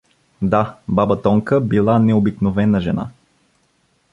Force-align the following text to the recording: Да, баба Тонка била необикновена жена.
Да, 0.53 0.77
баба 0.87 1.17
Тонка 1.21 1.59
била 1.61 1.99
необикновена 1.99 2.81
жена. 2.81 3.09